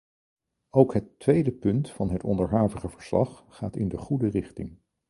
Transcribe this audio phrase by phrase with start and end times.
[0.69, 4.77] Ook het tweede punt van het onderhavige verslag gaat in de goede richting.